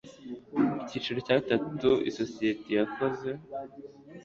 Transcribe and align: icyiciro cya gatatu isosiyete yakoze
icyiciro 0.83 1.17
cya 1.27 1.35
gatatu 1.47 1.89
isosiyete 2.09 2.69
yakoze 2.79 3.29